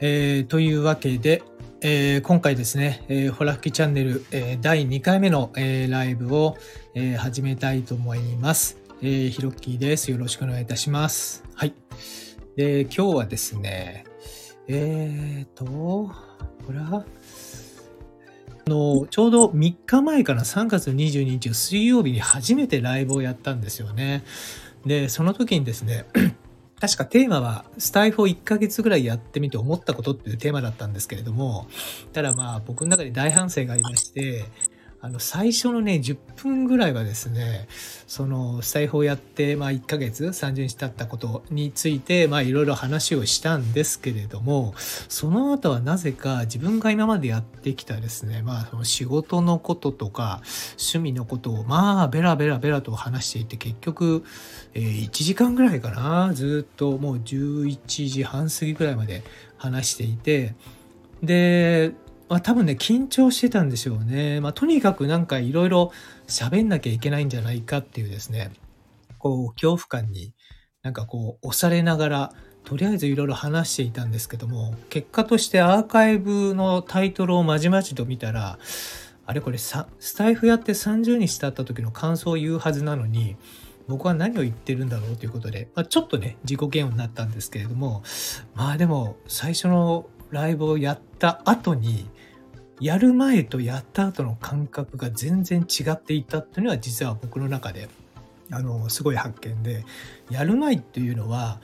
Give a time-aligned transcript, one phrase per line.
[0.00, 1.42] えー、というわけで、
[1.80, 6.56] えー、今回ですね、えー、ホラ吹きチャンネル、えー、第2回目の、えー、ライブを、
[6.94, 8.78] えー、始めたいと思います。
[9.02, 10.12] えー、ひろきです。
[10.12, 11.42] よろしくお願いいたします。
[11.54, 11.74] はい。
[12.54, 14.04] で、今日はですね、
[14.68, 16.12] えーと、こ
[16.72, 17.04] れは、
[18.66, 24.22] あの、ちょうど3日前から3月22日水曜日に初めてライブをやったんですよね。
[24.86, 26.04] で、その時にですね、
[26.80, 31.66] 確かテーマはスタイフを1ヶ月ぐらいやってみて思ったことっていうテーマだったんですけれども、
[32.12, 34.44] ただまあ僕の中で大反省がありまして、
[35.00, 37.68] あの最初のね10分ぐらいはですね
[38.08, 54.24] そのスタイフをやって、まあ、1ヶ月30日経ったことについていろいろ話をしたんですけれどもその後はなぜか自分が今までやってきたですねまあその仕事のこととか趣味のことをまあベラベラベラと話していて結局、
[54.74, 59.22] えー、1時間ぐらいかなずっともう11時半過ぎぐらいまで
[59.58, 60.54] 話していて
[61.22, 61.92] で
[62.28, 64.40] まあ多分ね、緊張してたんでしょうね。
[64.40, 65.92] まあとにかくなんかいろいろ
[66.26, 68.50] 喋んなきゃいけないんじゃないかっていうですね、
[69.18, 70.34] こう恐怖感に
[70.82, 72.32] なんかこう押されながら、
[72.64, 78.58] とりあえずいろいろ話していたんですけども、結果としてアーカイブのタイトルをまじまじと見たら、
[79.24, 79.74] あれこれス
[80.16, 83.36] タイフやって30日経った時の感想を言うはずなのに、
[83.86, 88.02] 僕は何を言ってるんだろうということで、まあ、ちょっとね、自己嫌悪になったんですけれども、
[88.54, 92.06] まあでも、最初のライブをやった後に、
[92.80, 97.88] やる前とやった後の感覚が全然違っていたっていうのは実は僕の中で
[98.50, 99.84] あのすごい発見で
[100.30, 101.60] やる前っていうのは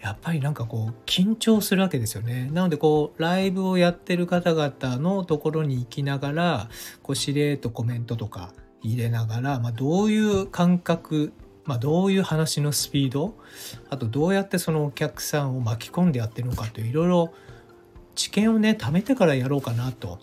[0.00, 2.50] やっぱりなんかこう緊張するわけですよね。
[2.52, 6.68] なのでこうライブをやってる方々のところに行きながら
[7.02, 11.32] こうしれっとコメントとか入れながら、まあ、どういう感覚
[11.64, 13.34] まあ、どういう話のスピード
[13.88, 17.32] あとどうやってそのお客さんを巻き込んでやってるのかといろいろ
[18.14, 20.18] 知見をね貯めてからやろうかなと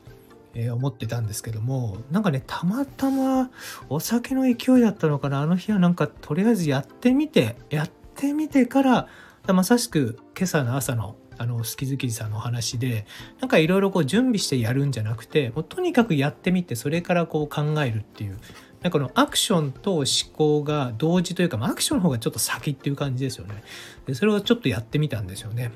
[0.53, 3.49] え、思ってたんですけどもなんかねたまたま
[3.89, 5.41] お酒の勢いだったのかな。
[5.41, 9.07] あの日はなんかとりあえずやってみてやってみてから
[9.47, 13.07] まさしく今朝の朝のあの好き好きさんのお話で
[13.39, 18.37] なんかいろいろこう準備してやるんじゃなくてもうとにかくやってみてそれからこう考えるっていう
[18.83, 23.63] なんかのアクションと思考が同時というか、まあ、アクションの方がちょっと先っていう感じですよね。
[24.05, 25.71] でそれをちょっとやってみたんですよね。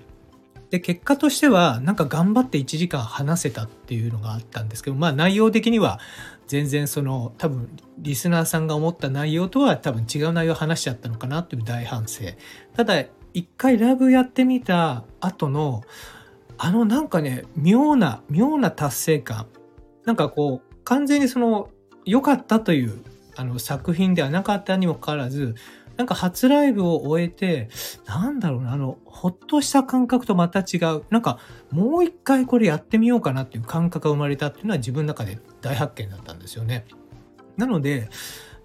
[0.75, 6.01] で結果としてはなんか頑張って1時間話せたっていうのがあったんですけどまあ内容的には
[6.47, 12.25] 全然その多分リスナーさんが思った内容とは多分違う内容を話しちゃったのかなっていう大反省。
[12.75, 15.83] ただ一回ライブやってみた後の
[16.57, 19.47] あのなんかね妙な妙な達成感。
[20.03, 21.69] なんかこう完全にその
[22.03, 23.01] 良かったという
[23.37, 25.55] あの作品ではなかったにもかかわらず
[25.97, 27.69] なんか初ライブを終えて、
[28.05, 31.03] なんだろうな、あの、ほっとした感覚とまた違う。
[31.09, 31.39] なんか、
[31.71, 36.85] もう一回これやってみようかなっていう感覚が生まれたっていうのは自分の中で大発見だったんですよね。
[37.57, 38.09] なので、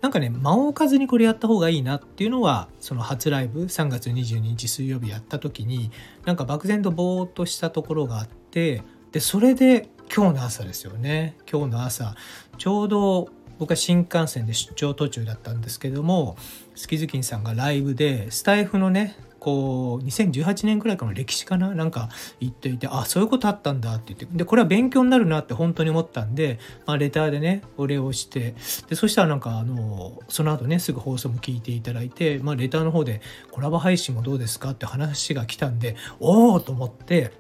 [0.01, 5.91] なんかね、間を置かずにこれやった方がいいなっていうのは、その初ライブ、3月22日水曜日やった時に、
[6.25, 11.37] なんか漠然とぼーっとしたところがあって、で、それで今日の朝ですよね。
[11.51, 12.15] 今日の朝、
[12.57, 13.29] ちょうど
[13.61, 16.37] 僕は新幹線で出張途中だったんですけども
[16.75, 22.11] スキズキンさんがライブでスタイフのねこう2018年くらいからの歴史かななんか
[22.41, 28.55] 言っていてあそういうことあったんだって言ってでこれは勉強になるなって本当に思ったんで、まあ、レターでねお礼をして
[28.89, 37.33] でそしたらなんかあのその後ねすぐ放送も聞いていただいて、まあ、レターの方でコラボ配信もどうですかって話が来たんでおおと思って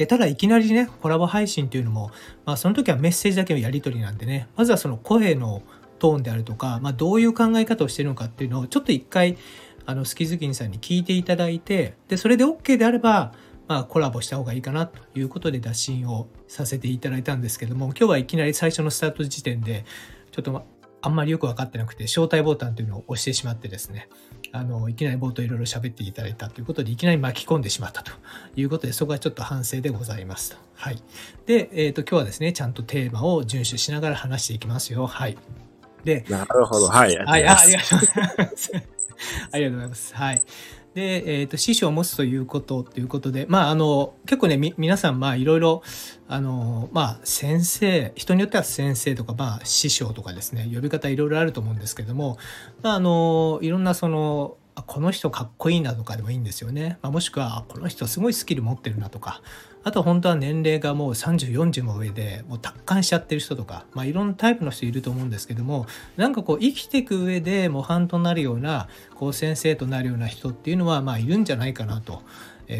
[0.00, 2.10] で、ただいきなりね、コラボ配信っていうのも、
[2.46, 5.60] まあその時はメッセージだけのやり取りなんでね、まずはその声の
[5.98, 9.36] トーンであるとか、まあどういう考え方をしてるのかっていうのをちょっと一回、
[9.84, 13.34] あの、好き好きにさんに聞いていただいて、で、それで OK であれば、
[13.68, 19.84] まあコラボした方がいいかなということで打診をさせていただいたんですけども、今日はいきなり最初のスタート時点で、
[20.30, 20.64] ちょっと
[21.02, 24.08] あんまりよく分かってなくて、招待ボタンというのを押してしまってですね、
[24.52, 28.12] あの、いきなり冒頭いろいろ喋っていただいたということで、いきなり巻き込んでしまったと
[28.56, 30.56] いうことで、そこはちょっと反省でございますと。
[30.74, 31.02] はい。
[31.46, 35.06] で、えっ、ー、と、今日はですね、ちゃんとテーマを遵守しながら話していきますよ。
[35.06, 35.36] はい。
[36.04, 36.88] で、なるほど。
[36.88, 37.16] はい。
[37.16, 38.72] はい、あありがとうございます。
[39.52, 40.14] ありがとうございます。
[40.14, 40.42] はい。
[40.94, 45.82] で、え、ー、と、師匠を持つということということで、まあ、あの、結構ね、皆さん、まあ、いろいろ、
[46.26, 52.38] あの、まあ、先生、人によっては先生とか、まあ、師匠とかですね、呼び方いろいろあると思うんですけども、
[52.82, 54.56] まあ、あの、いろんなその、
[54.86, 56.98] この人かっこいいなとかでもいいんですよね。
[57.02, 59.42] まあ、もしくは、この人すごいスキル持ってるなとか、
[59.82, 65.86] あと本当は年齢がもう30、40も上で、もう達観しちゃってる人とか、まあ、いろんなタイプの人いると思うんですけども、
[66.16, 72.22] なんかこう生きていく上で模範となるような、こう先生となるような人っていうのは、まあいるんじゃないかなと。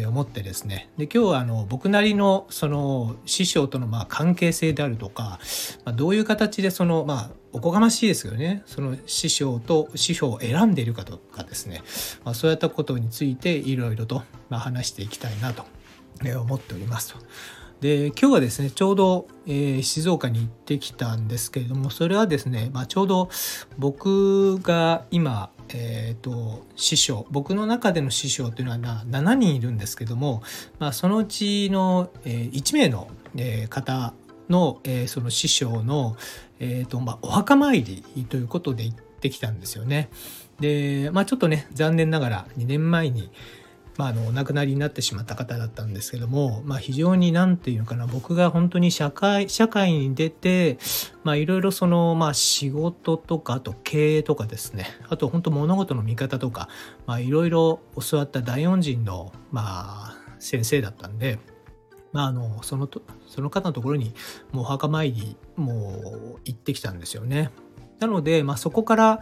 [0.07, 5.39] 思ってですねで今日はあの僕なりのその師匠とのまあ関係性であるとか、
[5.83, 11.83] まあ、どういう形でそのまあおこがましいですよねその師匠と師匠を選んでいるかとかですね、
[12.23, 15.65] まあ、そういったことについていろいろとまあ話していきたいなと
[16.35, 17.19] 思っておりますと。
[17.81, 23.29] で今日はですねちょうど、えー、静岡に行ってきたんですけれどもそれはですね、まあ、ちょうど
[23.79, 30.43] 僕が今えーと、師匠僕の中での師匠というのは7人いるんですけども、
[30.79, 33.07] まあ、そのうちの、えー、1名の、
[33.37, 34.13] えー、方
[34.49, 36.17] の、えー、その師匠の、
[36.59, 40.09] えーとまあ、お墓参りということで行ってきたんですよね。
[40.59, 43.31] で、まあ、ちょっとね残念ながら2年前に、
[44.01, 50.79] まあ、あのお亡くなりになってしまった方だったんですけども、まあ、非常に何て言うのかな僕が本当に社会社会に出て
[51.23, 56.67] いろいろその、まあ、仕事とかあと経営とかですねあと本当物事の見方とか
[57.19, 61.37] いろいろ教わった大恩人の、まあ、先生だったんで。
[62.11, 64.13] まあ、あのそのとその方のところに
[64.51, 67.51] もうお墓参りもう行ってきたんですよね。
[68.01, 69.21] なので、まあ、そこから、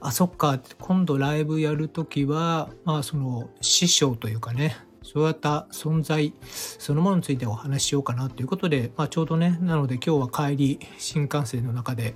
[0.00, 12.14] あ、そっか、今度ライブやるときは、まあ、その師匠というかね、そういった存在そのものについてお話ししようかなということで、まあ、ちょうどね、なので今日は帰り、新幹線の中で、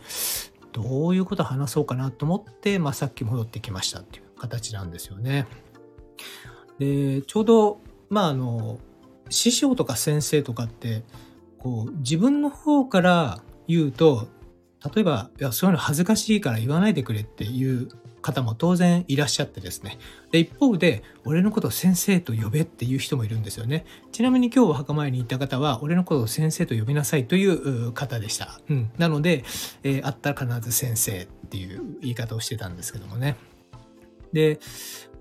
[0.70, 5.48] どういうこと話そうかなと思って、まあ、さっき戻ってきましたっていう形なんですよね。
[6.78, 7.80] で、ちょうど、
[8.10, 8.78] まあ、あの、
[9.28, 11.02] 師匠とか先生とかって、
[11.58, 14.28] こう、自分の方から言うと、
[14.94, 17.88] 例えば、いや、そういうの恥ずかしいから言わないでくれっていう
[18.26, 19.98] 方も当然いらっしゃってですね。
[20.32, 23.86] で、一方で、俺のことを先生と呼べっていう人もいるんですよね。
[24.12, 28.60] ちなみに今日お墓参りに行った方は、俺のことを先生と呼びなさいという方でした。
[28.68, 28.90] うん。
[28.98, 29.44] なので、
[29.84, 33.36] えー、あったら必ず先生っていう言い方をしてたんですけどもね。
[34.32, 34.58] で、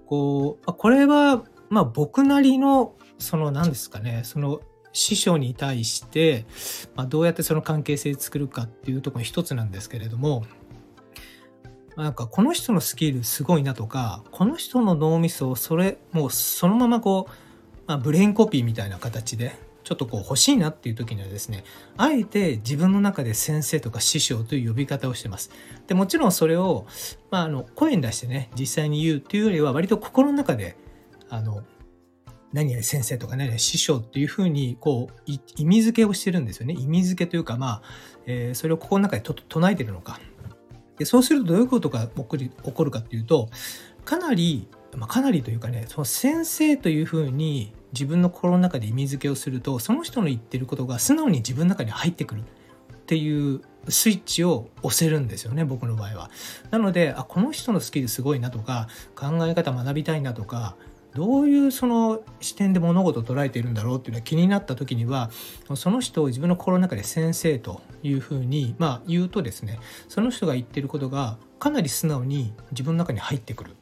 [0.07, 4.61] こう、これは、まあ僕なりの、その何ですかね、その
[4.95, 6.45] 師匠に対して、
[6.95, 10.45] まあ、どうやってその関係性作るかっていうところの一つなんですけれども、
[11.97, 17.31] なんかこの人のスキルすごいなとか、この人の脳みそをそれ、もうそのままこう、
[17.87, 21.65] まあ、ブレインコピーみたいな形で、ちょっとこう欲しいなっていう時にはですね、
[21.97, 25.51] あえて自分の中で先生とか師匠という呼び方をしてます。
[25.87, 26.87] で、もちろんそれを、
[27.31, 30.77] まあ、あの、声に出してね、実際に言うっていうよりは、割と心の中で、
[31.29, 31.63] あの、
[32.55, 36.73] 何々先生とか何々師匠っていうふうに、こう、意味付けをしてるんですよね。
[36.73, 37.81] 意味付けというか、まあ、
[38.25, 40.21] えー、それを心の中で唱えてるのか。
[40.97, 43.49] でそうするとどういうことが起こる起こるかっていうと、
[44.05, 53.59] かなり、まあ、かなりというかね、その先生というふうに自分の心の中で意味付けをすると、その人の言ってることが素直に自分の中に入ってくるっていう
[53.89, 56.31] スイッチを押せるんですよね、僕の場合は。
[56.71, 60.77] なので、あ、この人のスキルすごいなとか、考え方学びたいなとか、
[61.15, 65.31] どういうその視点で物事を捉えているんだろうっていうのは気になった時には
[65.75, 69.79] その人を自分の心の中で先生というふうに、まあ、言うとですね
[70.09, 73.75] その人が言ってることがかなり素直に自分の中に入ってくる。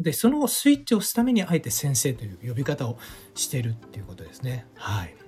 [0.00, 2.98] でそのスイッチを押すためにあえて先生という呼び方を
[3.34, 4.66] してるっていうことですね。
[4.74, 5.19] はい。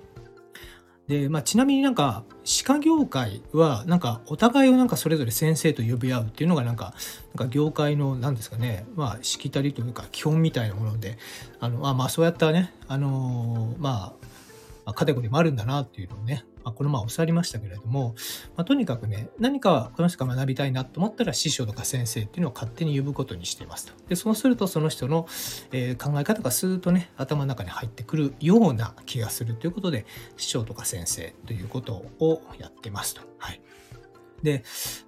[1.07, 6.93] で、まあ、ちなみになんか歯科業界はなんかお互いをなんかそれぞれ先生と呼び合うっていうのがなんか
[7.35, 11.17] なんか業界の何ですかねまあしきたりというか基本みたいなもので
[11.59, 14.13] あのあまあそうやったねあのま
[14.85, 18.15] あカテゴリーもあるんだなっていうのをねまあ、この前教わりましたけれども、
[18.55, 23.93] まあ、とにかくね、何かこの人が学びたいなと思ったら師匠とか先生っていうのを勝手に呼ぶことにしていますと。
[24.07, 25.27] で、そうするとその人の、
[25.71, 30.05] え、考え方がスーッとね、頭の中に入ってくるような気がするということで、
[30.37, 33.21] 師匠とか先生ということをやってますと。
[33.37, 33.61] はい。
[34.43, 34.63] で、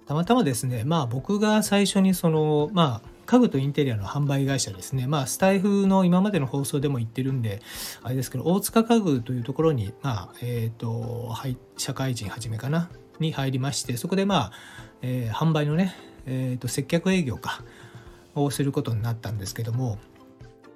[0.06, 5.06] たまたまですね、まあ僕が最初にその、まあ家具とインテリアの販売会社ですね。
[5.06, 7.60] まあ、スタイフの今までの放送でも言ってるんで、
[8.02, 11.34] あれですけど、大塚家具というところに、まあ、えっ、ー、と、
[11.76, 14.52] 社会人はじめかな、に入りまして、そこでまあ、
[15.02, 15.94] えー、販売のね、
[16.26, 17.62] えっ、ー、と、接客営業か、
[18.34, 19.98] をすることになったんですけども、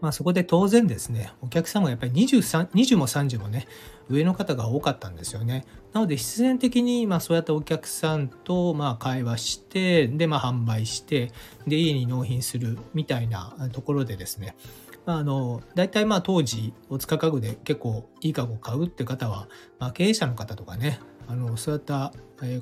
[0.01, 3.67] まあ、そこで当然ですね、お客様がやっぱり23 20も30もね、
[4.11, 5.65] 上の方が多かったんですよね。
[5.93, 11.33] なので必然的にまあそうやってお客さんとまあ会話してでまあ販売して
[11.67, 14.57] で家に納品するみたいなところでですね
[15.07, 22.13] あの大体まあ当時大塚家具で結構いい家具を買うって方は、まあ、経営者の方とかねあのそういった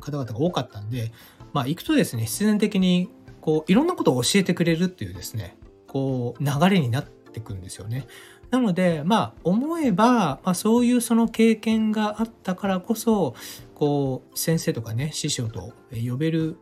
[0.01, 1.13] 方々が多かったんで、
[1.53, 8.07] まあ、行くとですね必然的にこういろんなことを教えてくれるっていうですねこう流れになっていくんですよね。
[8.51, 13.35] なので、まあ、思えば、まあ、そういうその経験があったからこそ、
[13.75, 16.57] こう、先生とかね、師匠と呼べる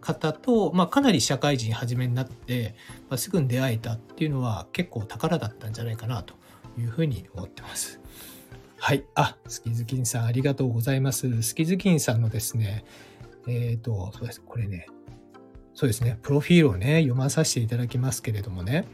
[0.00, 2.74] 方と、まあ、かなり社会人初めになって、
[3.08, 6.34] まあ、すぐに出会えたっていうのは結構宝だったんじゃないかなと
[6.78, 8.00] いうふうに思ってます。
[8.78, 9.04] はい。
[9.14, 11.42] あ、スキズキンさんありがとうございます。
[11.42, 12.84] スキズキンさんのですね、
[13.46, 14.40] えっ、ー、と、そうです。
[14.40, 14.88] これね、
[15.74, 18.86] そうですね、プロフィールをね、読まさせていただきますけれどもね、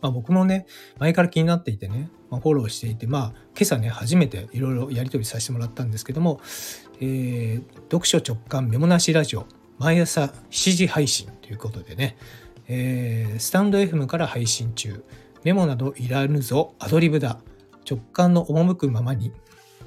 [0.00, 0.66] まあ、僕もね、
[0.98, 6.40] 前から気になっていてね、まあ、フォローしていて、まあ、今朝ね、初めていろいろやり取りさせてもらったんですけども、
[7.00, 9.46] えー、読書直感メモなしラジオ、
[9.78, 12.16] 毎朝7時配信ということでね、
[12.68, 15.04] えー、スタンド FM から配信中、
[15.44, 17.40] メモなどいらぬぞ、アドリブだ、
[17.88, 19.32] 直感の赴くままに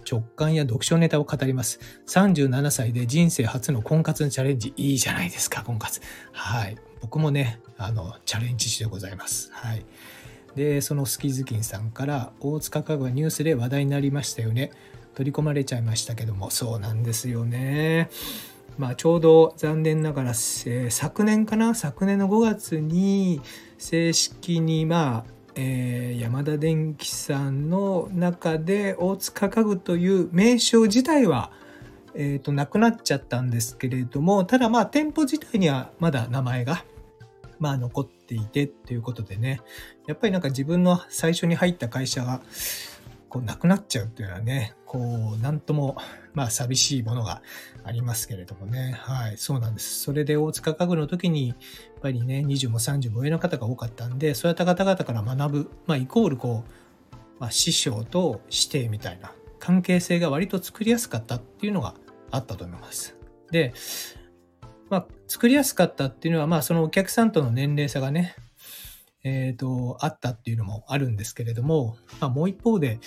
[0.09, 1.79] 直感や読書ネタを語ります。
[2.07, 6.01] 37歳で人生初の婚活のチャレンジ、いいじゃないですか、婚活。
[6.31, 6.77] はい。
[7.01, 9.51] 僕もね、あの、チャレンジしてございます。
[9.53, 9.85] はい。
[10.55, 14.71] で、そのスキズキンさんから、大塚家具はニュースで話題になりましたよね。
[15.15, 18.09] 取り込まれちゃいましたけども、そうなんですよね。
[18.77, 21.75] まあ、ちょうど残念ながら、えー、昨年かな？
[21.75, 23.41] 昨年の5月に
[23.77, 31.51] 正式にまあえー、山田電機さんの中で大塚家具という名称自体は、
[32.15, 36.85] えーと、なくなっちゃったんですけれどもただまあ店舗自体にはまだ名前が、
[37.61, 39.61] まあ、残っていてっていうことでね
[40.07, 42.41] やっぱりなんか自分の最初に入った会社が
[43.29, 45.95] こうなくなっちゃうっていうのはねこうなんとも
[46.33, 47.41] まあ寂しいものが
[47.83, 48.93] ありますけれどもね。
[48.99, 50.01] はい、そうなんです。
[50.01, 51.57] それで大塚家具の時に、やっ
[52.01, 61.95] ぱりね、20も30も上の方が多かったんで、そういった方々から学ぶ、まあイコールこう、まあ師匠と師弟みたいな関係性が割と作りやすかったっていうのが
[62.31, 63.15] あったと思います。
[63.51, 63.73] で、
[64.91, 68.35] まあ作りやすかったっていうのは、まあそのお客さんとの年齢差がね、
[69.23, 72.99] えっ、ー、と、あったっていうのもあるんですけれども、まあもう一方で、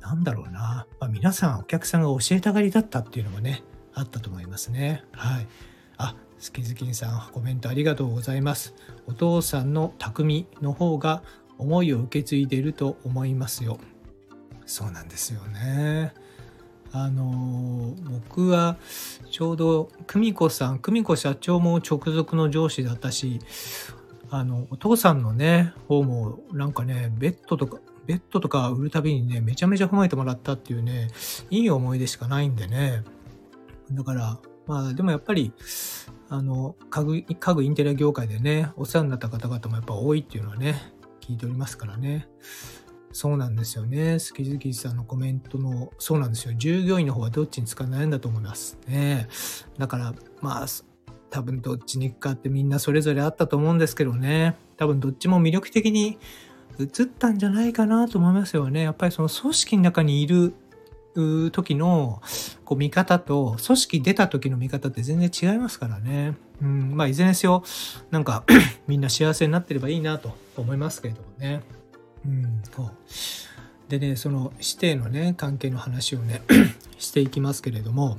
[0.00, 3.62] なんだろうな、まあ、皆さんお客さんが教えたがりだったっていうのもね、
[3.92, 5.04] あったと思いますね。
[5.12, 5.46] はい。
[5.98, 8.74] あ、スキズキンさん、コメントありがとうございます。
[9.06, 11.22] お父さんの匠の方が
[11.58, 13.78] 思いを受け継いでいると思いますよ。
[14.64, 16.14] そうなんですよね。
[16.92, 17.94] あの
[18.28, 18.76] 僕は
[19.30, 23.40] ちょうど久美子さん久美子社長も直属の上司だったし
[24.30, 31.08] あのお父さんのね方もなんかねベッドとかベッドとか売るたびにねめちゃめちゃ褒めてもらったっていうね
[31.50, 33.02] いい思い出しかないんでね。
[33.90, 35.52] だからまあでもやっぱり
[36.28, 42.28] あの家具家具インテリア業界でねお世話になった方々もやっぱ多いっていうのはね聞いておりますからね。
[43.16, 44.18] そうなんですよね。
[44.18, 46.52] スキズキさんのコメントの、そうなんですよ。
[46.52, 49.26] 従業員の方はどっちに使う悩んだと思いますね。
[49.78, 50.66] だから、まあ、
[51.30, 54.56] 多分どっちに行くかってみんなそれぞれあったと思うんですけどね。
[54.76, 56.18] 多分どっちも魅力的に
[56.78, 58.82] 映ったんじゃないかなと思いますよね。
[58.82, 60.52] やっぱりその組織の中にいる
[61.52, 62.20] 時の
[62.66, 66.34] こう見方と組織出た時の見方って全然違いますからね。
[66.60, 67.64] うん、まあいずれにせよ
[68.10, 68.44] なんか
[68.86, 71.62] みんな幸せになってればいいなと思いますけれどもね。
[72.26, 72.90] うん、
[73.88, 76.42] でねその師弟のね関係の話をね
[76.98, 78.18] していきますけれども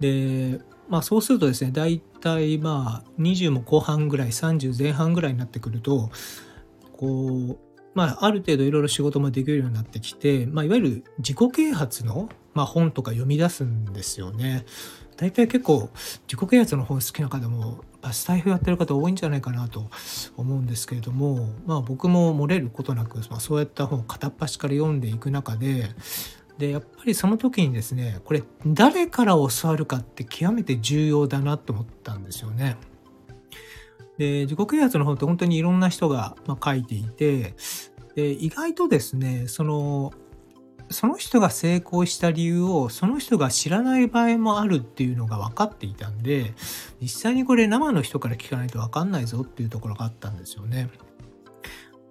[0.00, 6.10] でまあそうするとですね、大体まあ20も後半ぐらい、30前半ぐらいになってくると、
[6.92, 7.58] こう、
[7.94, 14.66] まあある程度いろいろ仕事もできるようになってきて、まあいわゆる自己啓発の、まあ、本とか読み出すんですよね。
[15.20, 15.90] 大体結構
[16.26, 19.90] 自己啓発の本好きな方もスタイフやってる方多いんじゃないかなと
[20.38, 25.90] 思うんですけれども、まあ僕も漏れることなく、まあ、そうやった本を片っ端から読んでいく中で、
[26.56, 32.78] でやっぱりその時にですねこれ誰から教わるかって極めて重要だなと思ったんですよね。
[34.16, 36.34] で自己啓発の方って本当にいろんな人が、
[36.64, 37.54] 書いていて
[38.14, 40.14] で意外とですねその
[40.90, 46.52] その人が成功した理由をその人が知らない場合もあるっていうのが分かっていたんで
[47.00, 50.90] 実際にこれ生の人から聞かないと分かんないぞっていうところがあったんですよね。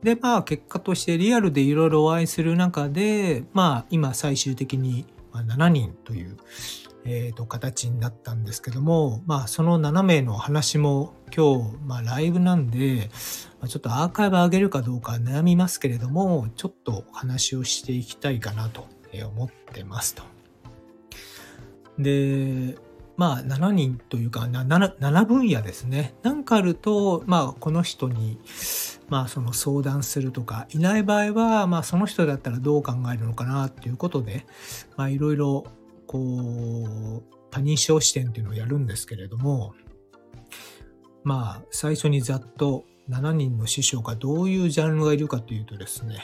[0.03, 6.37] で、まあ結果としてリアルでいろいろお会いする中で、まあ今最終的に7人という、
[7.05, 13.09] えー、と形になったんですけども、まあその7名の話も今日、まあライブなんで、
[13.67, 18.87] ちょっとアーカイブ上げるかどうか悩みますけれども、ちょっと話をしていきたいかなと
[19.33, 20.23] 思ってますと。
[21.97, 22.77] で、
[23.17, 26.13] まあ7人というか 7, 7分野ですね。
[26.23, 28.39] なんかあると、まあこの人に、
[29.09, 34.45] まあその相談するとか、いない場合は、まあその人だったらどう考えるのかなっていうことで、
[34.95, 35.65] まあいろいろ、
[36.07, 39.73] こう、他人称視点っていうのをやるんですけれども、
[41.25, 46.21] まあ最初にざっと7人の師匠がどういうジャンルがいるかというとですね、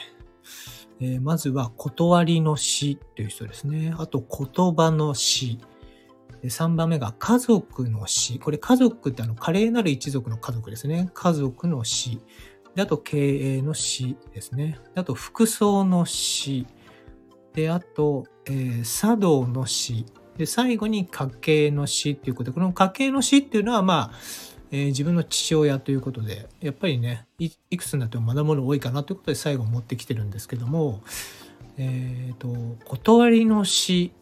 [1.00, 3.94] えー、まずは断りの詩という人ですね。
[3.98, 5.58] あと言葉の詩。
[6.44, 8.38] 3番目が家族の死。
[8.38, 11.10] これ家族ってあの、華麗なる一族の家族ですね。
[11.12, 12.20] 家族の死。
[12.74, 14.78] であと経営の詩ですね。
[14.94, 16.66] あと服装の詩。
[17.54, 20.04] で、あと、えー、茶道の詩。
[20.36, 31.02] で、最後に家計の詩っていうことで、この家計の詩っていうのは、まあ、えー、自分の父親ということで、やっぱりねい、くつになっても学ぶもの多いかなということで最後持ってきてるんですけども、
[31.78, 32.48] えっ、ー、と、
[32.84, 34.12] 断りの詩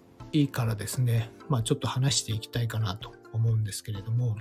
[0.50, 4.36] からですね、まあちょっと話していきたいかなと思うんですけれども、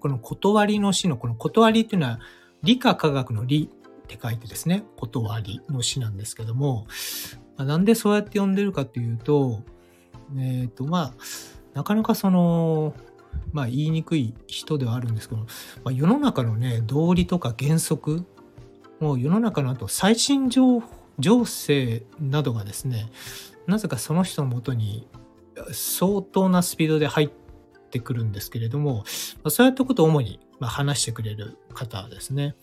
[0.00, 2.20] この断りの詩のこの断りっていうのは
[2.62, 6.86] 理科科学の理って書いてですね、断りの詩なんですけども、
[7.56, 9.62] まあ、なんでそうやって呼んでるかっていうと、
[10.36, 11.14] えっ、ー、と、まあ、
[11.74, 12.94] なかなかその、
[13.52, 15.46] まあ言いにくい人ではあるんですけど、ま
[15.86, 18.24] あ、世の中のね、道理とか原則、
[19.00, 20.82] もう世の中のあと最新情
[21.44, 23.10] 勢などがですね、
[23.66, 25.06] なぜかその人のもとに
[25.72, 27.30] 相当なスピードで入っ
[27.90, 29.04] てくるんですけれども
[29.42, 32.54] ま、そういったことを主に話してくれる方ですね。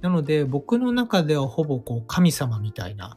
[0.00, 3.16] なので僕の中ではほぼこう神様みたいな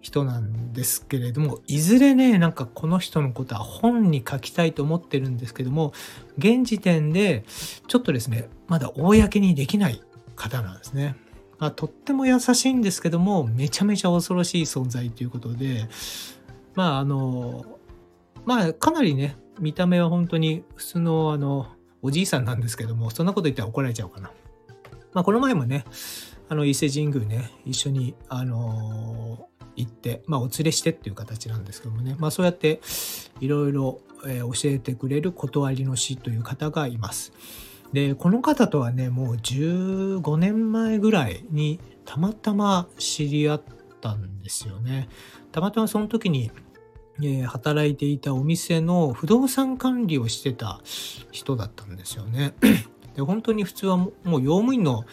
[0.00, 5.92] 人なんですけれども、いずれね、なんかこの人のことは本に書きたいと思ってるんですけども、
[6.38, 7.44] 現時点で
[7.86, 10.02] ちょっとですね、まだ公にできない
[10.36, 11.16] 方なんですね。
[11.58, 15.88] まあ、とっても優しいんですけども、めちゃめちゃ恐ろしい存在ということで、
[16.74, 17.66] まああの、
[18.46, 21.66] まあかなりね、見た目は本当に普通のあの、
[22.00, 24.30] おじいさんなんですけども、そんなこと言ったら怒られちゃうかな。
[25.12, 25.84] まあこの前もね、
[26.48, 29.49] あの伊勢神宮ね、一緒に、あの
[29.80, 32.80] 行って、まあ、お連れしてっていう形なんですけどもね、まあ、そうやって
[33.40, 37.32] いろいろ教えてくれる断りの師という方がいます。
[37.92, 43.62] で、この方とはね、もう15年前ぐらいにたまたま知り合っ
[44.00, 45.08] たんですよね。
[45.52, 46.50] たまたまその時に、
[47.22, 50.80] え、働いていたお店の不動産管理をしてた
[51.32, 52.54] 人だったんですよね。
[53.14, 55.04] で本当に普通はもう用務員の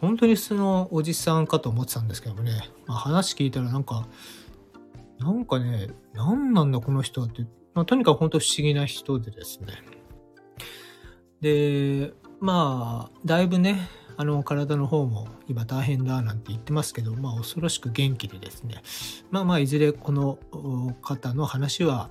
[0.00, 4.06] 本当に普通のおじさんかと思ってたんですけどもね、まあ、話聞いたらなんか、
[5.18, 7.42] なんかね、何なんだこの人って、
[7.74, 9.74] まあ、とにかく本当不思議な人でですね。
[11.40, 18.82] で、まあ、だいぶね、あの、体の方も今大変だなんて言ってますけど、まあ、恐ろしく元気でですね、
[19.30, 20.38] まあまあ、いずれこの
[21.02, 22.10] 方の話は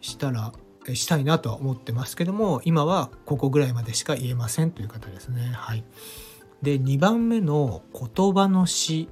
[0.00, 0.52] したら、
[0.94, 5.52] したいなとは思ってますけども、今はここぐらいまでしか言えませんという方ですね。
[5.54, 5.84] はい。
[6.62, 9.08] で2番目の言葉の詩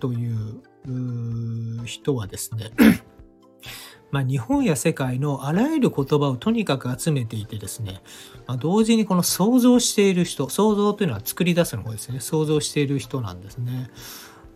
[0.00, 2.70] という人はですね
[4.10, 8.00] まあ、日本や世界のあらゆる言葉をとにかく集めていてですね、
[8.46, 13.90] まあ、同時にこの想像している人、想像というのは作り出すの方ですね、想像している人なんですね。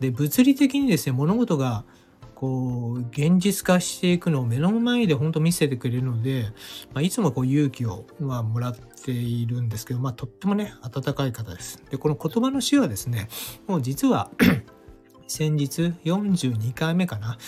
[0.01, 1.85] で、物理的にですね、物事が
[2.43, 6.47] こう、現実化していくのを目の前で本当見せてくれるので、
[6.93, 11.83] まあ、いつもこう勇気を、ま、もらっているんですけど、まあ、とってもね、温かい方です。
[11.91, 13.29] で、この言葉の詩はですね、
[13.67, 14.31] もう実は
[15.27, 17.38] 先日42回目かな、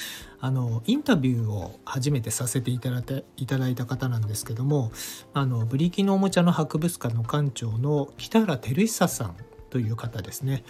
[0.41, 4.91] あの、インタビューを初めてさせていただいたいただいた方なんですけども、
[5.33, 9.37] あの、ブリキのおもちゃの博物館の館長の北原照久さん
[9.75, 10.63] という方ですね。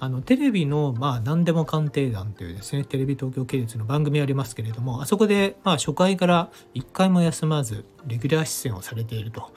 [0.00, 9.52] あの、テレビの、まあ、何でも鑑定団というですね、テレビ東京系列の番組ありますけれども、あそこで、まあ、初回から1回も休まず、レギュラー出演をされていると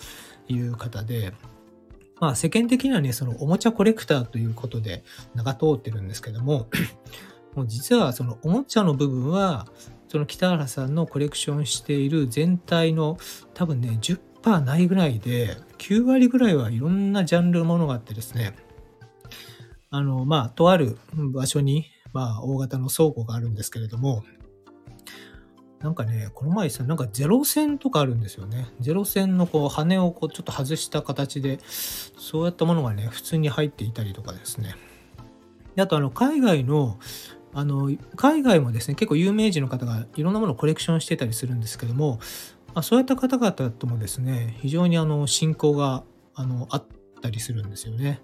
[0.47, 1.34] いう方で、
[2.19, 5.03] まあ世間的にはね、そのおもちゃコレクターということで
[5.36, 6.67] 名が通ってるんですけども、
[7.56, 9.67] もう実はそのおもちゃの部分は、
[10.08, 13.17] その北原さんのコレクションしている全体の
[13.53, 18.56] 多分ね、10%ないぐらいで、9割ぐらいはいろんなジャンルのものがあってですね、
[19.89, 24.23] あの、まあ、とある場所に、まあ、大型の倉庫があるんですけれども、
[25.83, 28.69] なんかね、この前さ、なんかゼロ線とかあるんですよね。
[28.79, 34.75] ゼロ線のこう羽をこうちょっと外した形で、そうやったものがね、普通に入っていたりとかですね。
[35.75, 36.99] であとあの、海外の、
[37.53, 42.17] あの、海外もですね、結構有名人の方がいろんなものをコレクションしてたりするんですけども、
[42.67, 46.85] まあ、そういった方々ともですね、非常にあの、信仰があのあっ
[47.21, 48.21] たりするんですよね。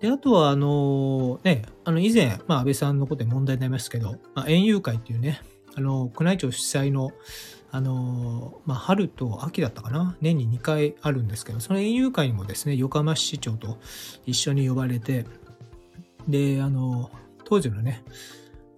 [0.00, 5.40] で、あとは、あの、ね、あの、以前、まあ、安倍さんのことで問題になりますけど、まあ、園遊会っていうね、
[5.76, 7.12] あの、宮内庁主催の、
[7.70, 10.16] あの、まあ、春と秋だったかな？
[10.20, 13.78] 年に2回あるんですけど、その園遊会にもですね、横浜市長と
[14.26, 15.26] 一緒に呼ばれて、
[16.28, 17.10] で、あの、
[17.44, 18.04] 当時のね、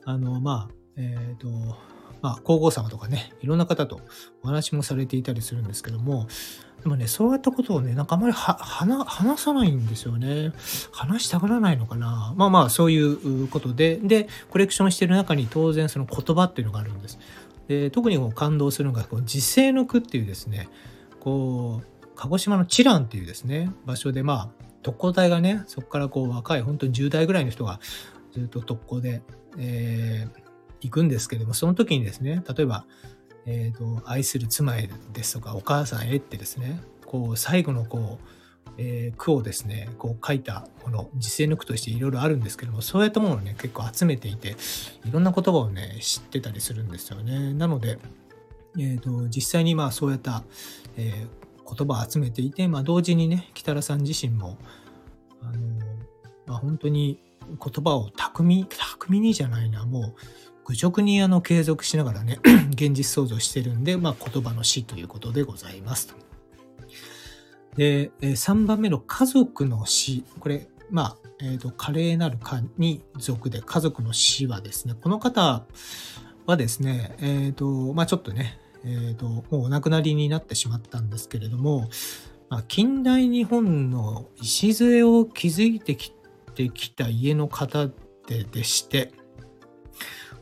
[0.04, 1.76] あの、まあ、えっ、ー、と、
[2.22, 4.00] まあ、皇后様とかね、いろんな方と
[4.42, 6.26] お話もされていたりするんですけども、
[6.86, 10.52] でもね、そういったことをね、なんかあんまり話さないんですよね。
[10.92, 12.32] 話したがらないのかな。
[12.36, 17.18] まあまあ、そういうことで、で、コレクションしてる中に当然その言葉っていうのがあるんです。
[17.66, 20.68] で特にこう感動するのが、こう時世の句っていうですね、
[21.18, 27.80] こう、鹿児島のチランっていうですね、場所で、まあ、特攻隊がね、そこからこう若い、本当に10代ぐらいの人が
[28.30, 29.22] ずっと特攻で、
[29.58, 30.40] えー、
[30.82, 32.84] 行くんですけども、その時にですね、例えば、
[33.46, 38.28] え、ー、と、愛する妻へですとか、お母さんへってですね、こう、最後のこう、
[38.78, 44.56] えー、句をですね、こう書いたもの、実践の句としていろいろあるんですけども、そういったものをね、結構集めていて、
[45.04, 47.54] いろんな言葉をね、知ってたりするんですよね。
[47.54, 47.98] なので、
[48.78, 50.42] え、ー、と、実際にまあそうやった、
[50.96, 54.58] えー、言葉を集めていて、まあ同時にね、北原さん自身も、
[55.40, 55.52] あの、
[56.46, 60.14] まあ本当に言葉を巧み、巧みにじゃないな、もう、
[60.66, 62.40] 愚直にあの継続しながらね、
[62.74, 66.14] 現実創造してるんで、まあ言葉の死ということでございますと。
[67.76, 70.24] で、3番目の家族の死。
[70.40, 75.64] これ、まあ、えっ、ー、と、華麗なるかに属で家族の死はですね、この方
[76.46, 81.88] はですね、えっ、ー、と、まあちょっとね、えっ、ー、と、もうお亡くなりになってしまったんですけれども、
[82.48, 86.12] まあ、近代日本の礎を築いてき
[86.54, 87.88] てきた家の方
[88.26, 89.12] ででして、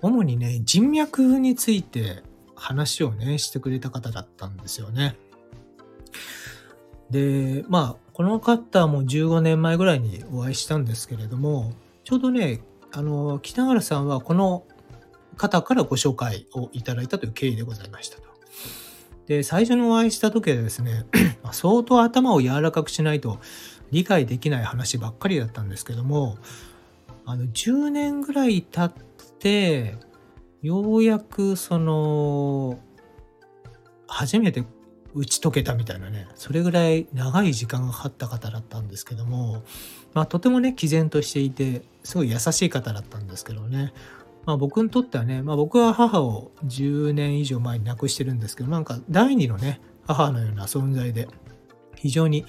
[0.05, 2.23] 主にね、人脈について
[2.55, 5.17] 話をね、してくれた方だったんですよね。
[7.09, 11.73] で、まあ、この方も15年前ぐらいにお会いしたんですけれども、
[12.05, 12.61] ちょうどね、
[12.93, 14.65] あの、北原さんはこの
[15.39, 18.25] 方からご紹介をいただいたという経緯でございましたと。
[19.27, 21.07] で、最初にお会いした時はですね、
[21.51, 23.39] 相当頭を柔らかくしないと
[23.91, 26.37] 理解できない話ばっかりだったんですけども、
[27.25, 29.14] あの、10年ぐらい経って、
[30.63, 32.79] ようやくその、
[34.07, 34.65] 初めて
[35.15, 39.63] 打ち解けたみたいなね、それぐらい長い時間がかかった方だったんですけども、
[40.13, 43.93] まあとてもね、毅然としていて、すごい優しい方だったんですけどね、
[44.45, 51.29] まあ僕にとってはね、まあ僕は母を10年以上前に亡くしてるんですけど、なんか第二のね、母のような存在で、
[51.97, 52.45] 非常に、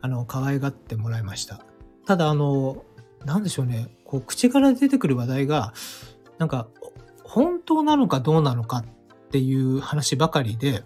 [0.00, 1.64] あの、可愛がってもらいました。
[2.06, 2.84] ただ、あの、
[3.24, 5.72] なんでしょうね、こう、口から出てくる話題が、
[6.40, 6.68] なんか、
[7.22, 8.84] 本当なのかどうなのかっ
[9.28, 10.82] ていう話ばかりで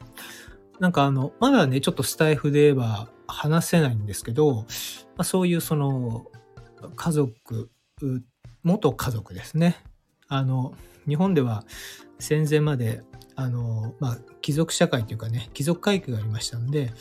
[0.78, 4.62] なんかあの、まだね、ちょっとスタイフで言えば話せないんですけど、ま
[5.18, 6.26] あ、そういうその、
[6.94, 7.70] 家族、
[8.62, 9.82] 元家族ですね。
[10.28, 10.74] あの、
[11.08, 11.64] 日本では
[12.18, 13.02] 戦前まで、
[13.34, 16.92] あの、まあ、貴族社会というかね、貴族階級がありましたんで、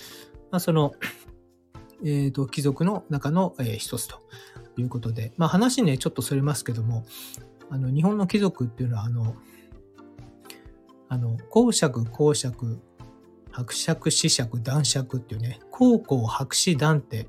[0.49, 0.93] まあ、その、
[2.03, 4.21] えっ、ー、と、貴族の中の、えー、一つと
[4.77, 7.05] いうことで、まあ、話ね、ちょっとそれますけども、
[7.69, 9.35] あの、日本の貴族っていうのは、あの、
[11.09, 12.79] あの、公爵、公爵、
[13.51, 17.27] 伯爵、子爵、男爵っていうね、公公、白紙、団って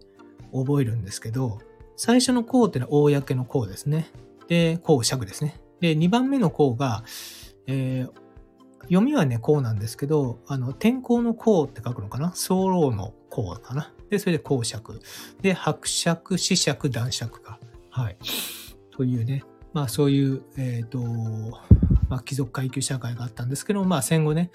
[0.52, 1.58] 覚えるんですけど、
[1.96, 4.10] 最初の公っていうのは公の公ですね。
[4.48, 5.60] で、公爵ですね。
[5.80, 7.04] で、2番目の公が、
[7.66, 8.26] えー、
[8.82, 12.32] 読みはね、公なんですけど、あの、天候の公って書くのかな？
[12.34, 13.92] 早漏の公かな？
[14.10, 15.00] で、それで公爵。
[15.42, 17.58] で、伯爵、子爵、男爵か。
[17.90, 18.16] はい。
[18.90, 19.42] というね、
[19.76, 20.98] まあそういう、えっ、ー、と、
[22.08, 24.50] まあ貴族階級社会があったんですけど、まあ戦後ね、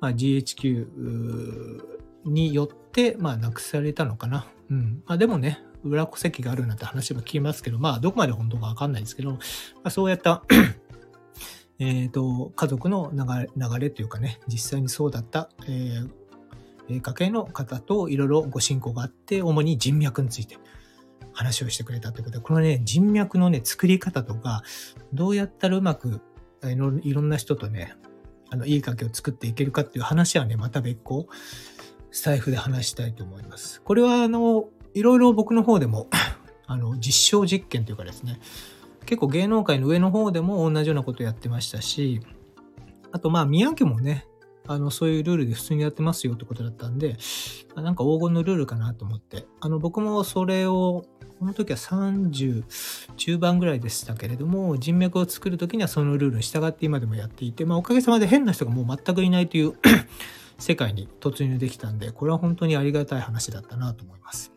[0.00, 1.82] まあ、GHQ
[2.24, 4.46] によって、まあ、なくされたのかな。
[4.70, 5.02] うん。
[5.06, 9.38] まあ、でもね、裏戸籍があるなんて話も聞きますけど、まあ、どこまで本当かわかんないですけど、ま
[9.84, 10.42] あ、そうやった
[11.78, 20.58] えっと、家族の流れ流れというかね、実際にそうだった、えー、家系の方といろいろご親交があって、主に人脈について
[21.32, 24.62] 話をしてくれたということで、このね、人脈のね、作り方とか、
[25.12, 26.20] どうやったらうまく、
[26.62, 27.94] いろんな人とね、
[28.50, 31.26] あの、いい関係を作っていけるかっていう話はね、また別個、
[32.10, 33.82] スタイフで話したいと思います。
[33.82, 36.08] これは、あの、いろいろ僕の方でも
[36.66, 38.40] あの、実証実験というかですね、
[39.06, 42.20] 結構芸能界の上の方でも同じようなことやってましたし、
[43.12, 44.26] あと、まあ、宮家もね、
[44.66, 47.16] あの、そういうルールで普通にやってますよってことだったんで、
[47.76, 51.04] なんか黄金のルールかなと思って、あの、僕もそれを
[51.38, 52.64] この時は30
[53.16, 59.74] 中盤ぐらいでしたけれども、人脈を作る時にはそのルールに従って今でもやっていて、まあおかげさまで変な人がもう全くいないという
[60.58, 64.52] 世界に突入できたんで、これは本当にありがたい話だったなと思います。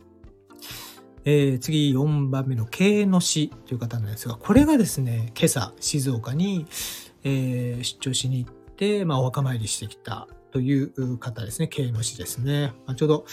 [1.26, 6.66] えー、次4番目の経営の死という方なんですが、これがですね、今朝静岡に、
[7.26, 12.74] えー、出張しに行って、まあお墓参りしてきたという方ですね、経営の死ですね。
[12.86, 13.26] まあ、ちょうど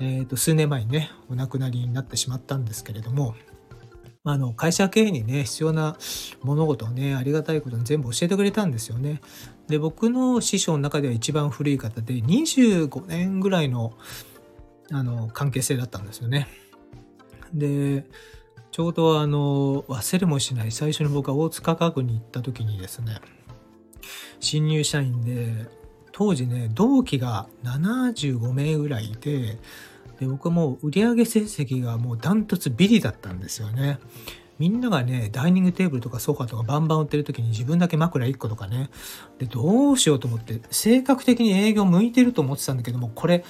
[0.00, 3.34] え、ー、と、数年前にね、お亡くなりになってしまったんですけれども、
[4.24, 5.96] まあの、会社経営にね、必要な
[6.42, 9.20] 物事をね、ありがたいことに全部教えてくれたんですよね。
[9.68, 13.92] で、僕の師匠の中では一番古い方で、25年ぐらいの、
[14.90, 16.48] あの、関係性だったんですよね。
[17.52, 18.06] で、
[18.70, 23.20] ちょうどあの、忘れもしない、最初に僕は大塚家具に行った時にですね、
[24.40, 25.66] 新入社員で、
[26.12, 29.58] 当時ね、同期が75名ぐらいいて、
[30.18, 33.98] で、僕はもう売上成績がもうダントツビリだったんですよね。
[34.58, 38.90] みんながね、ダイニングテーブルとかソファとかバンバン売ってる時に自分だけ枕1個とかね。
[39.38, 43.42] で、どうしようと思って、性格的に営業向いてると思ってたんだけども、これ、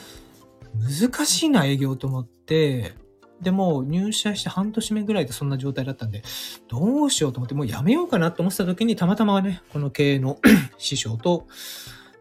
[0.78, 2.94] 難しいな営業と思って、
[3.40, 6.22] でも入社して半年目ぐらいでそんな状態だったんで、
[6.68, 10.38] どうしようと思ってもうやめようかなと思ってた時にたまたまね、この経営の
[10.78, 11.46] 師匠と、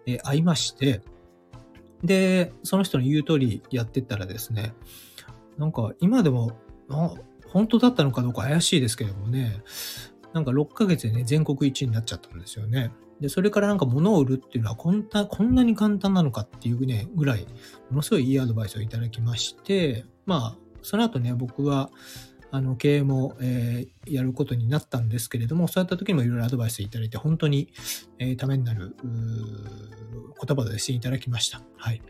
[0.06, 1.02] え会いまして、
[2.04, 4.74] で、その人の言う通りやってったらですね、
[5.58, 6.54] なんか今でも、
[7.48, 9.62] 本当だったのかどうか怪しいですけどもね、
[10.34, 12.92] なんか6ヶ月でね、全国一位になっちゃったんですよね。
[13.20, 17.46] で、それからなんか物を売るっていうのはこんな、こんなに簡単なのかっていうね、ぐらい、
[17.90, 21.90] ものすごいいいアドバイスをいただきまして、まあ、その後ね、僕は、
[22.52, 27.72] あの、経営も、えー、やることになったんですけれども、そういった時にもいろいろアドバイスいただいて、本当に、
[28.18, 31.62] えー、ためになる、言葉でしていただきました。
[31.78, 32.02] はい。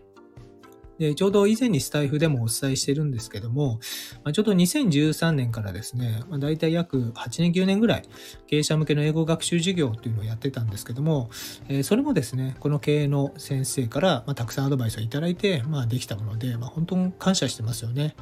[0.99, 3.79] で、ちょうど以前にスタイフでもお伝えしてるんですけども、
[4.23, 8.03] まあ、ちょうど2013年からですね、まあ、大体約8年9年ぐらい
[8.47, 11.29] 経営者向けの英語学習事業っていうのをやってたんですけども、
[11.69, 18.15] えー、それもですね、この経営の先生から、まあ、たくさんアドバイスをいただいて、まあ、できたもので、まあ、本当に感謝してますよね。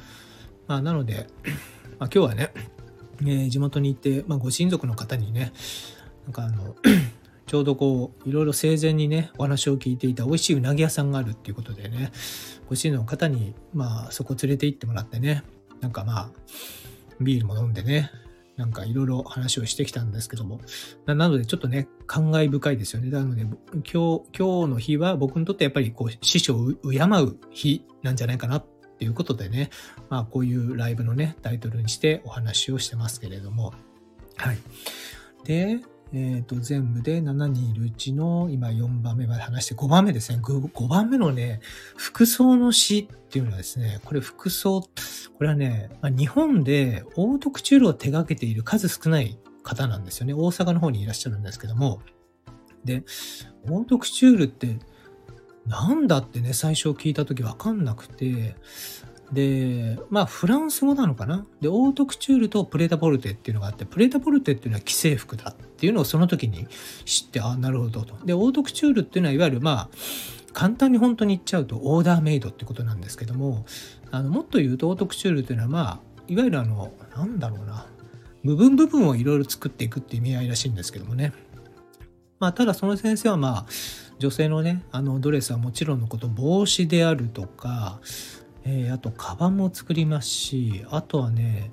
[0.68, 1.26] まあ、なので、
[1.98, 2.52] まあ、今日はね、
[3.22, 5.52] えー、地元に行って、まあ、ご親族の方にね、
[6.24, 6.76] なんかあの、
[7.46, 12.12] ちょうどこう、いろいろ生前にね、お話を聞いていた美味しいうなぎ屋さんがあるっていうことでね、
[12.68, 15.42] ご親族の方に、まあ、そこ連れて行ってもらってね、
[15.80, 16.30] なんかまあ、
[17.18, 18.10] ビールも飲んでね、
[18.58, 20.60] なんかいろいろ話をしてきたんですけども。
[21.06, 23.08] なのでちょっとね、感慨深いですよね。
[23.08, 29.70] なので、今日、今日の日は僕にとってやっぱりこう、師匠を敬う日なんじゃないかなっていうことでね、
[30.08, 33.72] まあこういうライブのね、タイトルにしてお話をしてますけれども。
[34.36, 34.58] はい。
[35.44, 35.80] で、
[36.12, 40.38] えっ、ー、と、全部で7人いるうちの今4番目まで話して5番目ですね。
[40.42, 41.60] 5, 番目のね、
[41.96, 44.88] 服装の詩っていうのはですね、これ服装、こ
[45.40, 50.32] れはね、まあ、日本でオートクチュールを手掛けている数少ない方なんですよね。
[50.32, 52.00] 大阪の方にいらっしゃるんですけども。
[52.84, 53.04] で、
[53.68, 54.78] オートクチュールって
[55.68, 58.56] なんだってね、最初聞いた時わかんなくて、
[59.32, 61.46] で、まあ、フランス語なのかな？
[61.60, 66.66] で、オートクチュールとプレタポルテっていうのがあって、プレタポルテっていうのは既製服だっていうのをその時に
[67.04, 68.16] 知って、あ、なるほどと。
[68.24, 69.88] で、オートクチュールっていうのは、いわゆるまあ、
[70.54, 73.66] 簡単に本当に言っちゃうと、オーダーメイドってことなんですけども、
[74.10, 77.84] あの、もっと言うと、オートクチュールっていうのは、まあ、いわゆるあの、なんだろうな、
[78.44, 81.34] 部分部分をいろいろ作っていくっていう意味合いらしいんですけどもね。
[82.40, 83.66] まあ、ただその先生はまあ、
[84.18, 88.00] 女性のね、あのドレスはもちろんのこと、帽子であるとか、
[88.64, 91.70] えー、あと、カバンも作りますし、あとはね、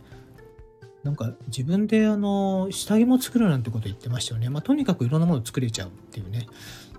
[1.04, 4.50] なんか自分であの、下着も作るなんてこと言ってましたよね。
[4.50, 6.48] まあ、とにかくいろんなもの作れちゃうっていうね。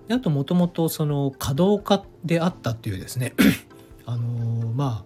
[0.09, 3.35] であと、もともとその、稼働家であったっていうですね、
[4.07, 5.05] あの、ま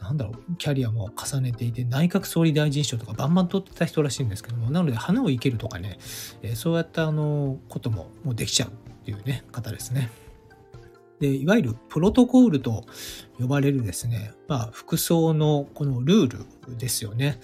[0.00, 5.98] あ、なんだろう、キャリアも重ねていて、内閣総理大臣賞とかバンバン取ってた人らしいんですけども、なので花を生けるとかね、
[6.42, 10.10] えー、そうやったあのことももうできちゃうっていうね、方ですね。
[11.20, 12.84] で、いわゆるプロトコールと
[13.38, 17.38] 呼ばれるですね、まあ、服装のこのルールですよね。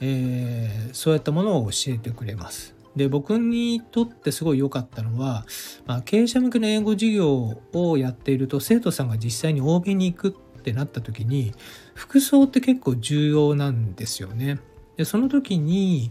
[0.00, 2.74] えー、そういったものを教えてくれます。
[2.96, 5.44] で、僕にとってすごい良かったのは、
[5.84, 11.52] まあ、経営者向けの英語授業をやっていると、生徒さんが実際に欧米に行くってなった時に、
[11.94, 14.58] 服装って結構重要なんですよね。
[14.96, 16.10] で、その時に、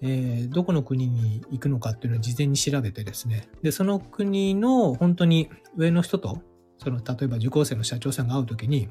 [0.00, 3.48] えー、どこの国に行くのかっていうのを事前に調べてですね。
[3.62, 6.42] で、その国の本当に上の人と、
[6.78, 8.88] その、例えば受講生の社長さんが会うときに、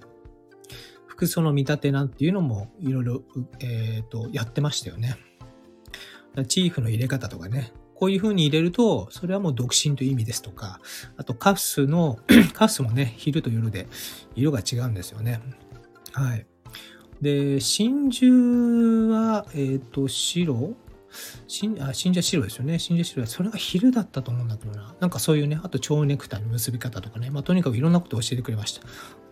[1.06, 3.22] 服装の見立てなんていうのもいろいろ、
[3.60, 5.18] えっ、ー、と、やってましたよね。
[6.48, 7.72] チーフの入れ方とかね。
[7.96, 10.80] こういう風に入れると、それはもう独身という意味ですとか、
[11.16, 12.20] あとカフスの、
[12.54, 13.88] カフスもね、昼と夜で
[14.36, 15.42] 色が違うんですよね。
[16.12, 16.46] はい。
[17.22, 20.76] で、真珠は、えっ、ー、と、白？
[21.48, 22.80] 信あ信者白ですよね。
[22.80, 24.96] 信者白それが昼だったと思うんだけどな。
[25.00, 28.82] なんかそういうね、あと蝶ネクタイの結び方とかね、まあとにかくいろんなことを教えてくれました。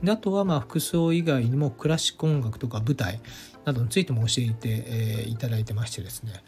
[0.04, 3.21] で、あとはまあ服装以外にもクラシック音楽とか舞台
[3.65, 6.43] などについても教えて、えー、いただいてましてですね。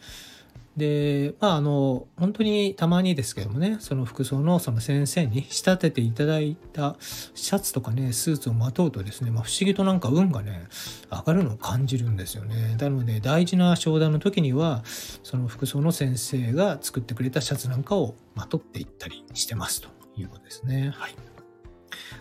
[0.78, 10.68] で、まあ、あの、本当にたまにですけどもね、その服装のその先生に仕立てていただいたシャツとかね、スーツをまとうとですね、まあ、不思議となんか運がね、
[11.10, 12.76] 上がるのを感じるんですよね。
[12.78, 20.92] なので、大事な商談の時には、その服装の先生が作ってくれたシャツなんかをまとっていったりしてますということですね。
[20.94, 21.14] はい。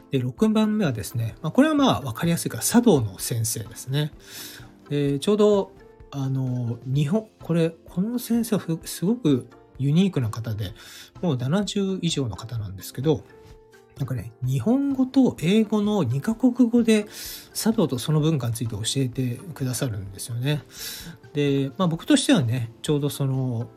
[0.10, 4.12] で、6番目はですね、まあ、これはまあ分かりやすいから茶道の先生ですね。
[4.89, 5.72] でちょうど
[6.12, 10.74] あの、日本、これ、この先生はすごくユニークな方で、
[11.22, 13.24] もう70以上の方なんですけど、
[13.98, 17.08] なんかね、日本語と英語の2カ国語で
[17.54, 20.63] 茶道とその文化について教えてくださるんですよね。
[21.34, 23.67] で、まあ僕としてはね、ちょうどその、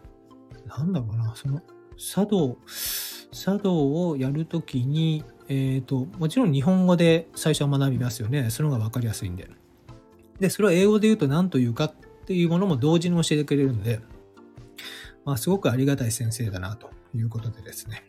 [0.66, 1.62] なんだろうな、その
[1.96, 2.58] 茶道、
[3.32, 8.50] 茶道をやるときに、えっ、ー、と、もちろん日本語で最初は学びますよね。
[8.50, 9.48] その方がわかりやすいんで。
[10.38, 14.00] で、それを英語で言うと何というかっっていうものも同時に教えてくれるので、
[15.24, 18.04] まあすごくありがたい先生だなということでですね。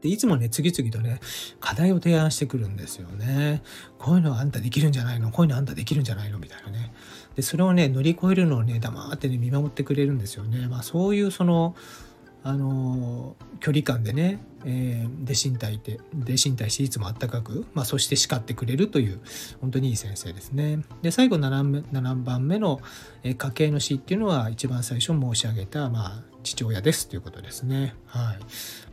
[0.00, 1.20] で、いつもね、次々とね、
[1.60, 3.62] 課題を提案してくるんですよね。
[3.98, 5.30] こういうのあんたできるんじゃないの？
[5.30, 6.38] こういうのあんたできるんじゃないの？
[6.38, 6.92] みたいなね。
[7.36, 10.66] で、それをね、乗り越えるのをね、黙ってね、見守ってくれるんですよね。
[10.66, 11.76] まあ、そういう、その、
[12.44, 19.20] あの、距離感でね、えー、弟子に対して、弟子に対していつもあったかく、まあ、そして叱ってくれるという、
[19.60, 20.80] 本当にいい先生ですね。
[21.02, 22.80] で、最後7、7番目の、
[23.22, 27.94] えー、家計の死っていうのは、一番最初申し上げた、まあ、父親ですということですね。
[28.06, 28.38] はい。
[28.38, 28.44] ま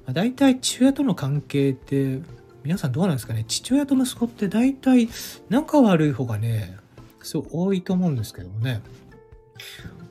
[0.07, 2.19] あ、大体父親との関係って
[2.63, 3.45] 皆さんどうなんですかね？
[3.47, 5.09] 父親と息子って大体
[5.49, 6.77] 仲悪い方がね
[7.21, 8.81] すごい多いと思うんですけどもね